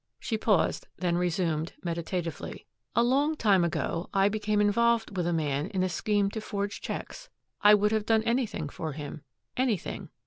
[0.19, 2.65] She paused, then resumed, meditatively,
[2.95, 6.81] "A long time ago I became involved with a man in a scheme to forge
[6.81, 7.29] checks.
[7.61, 9.21] I would have done anything for him,
[9.55, 10.09] anything."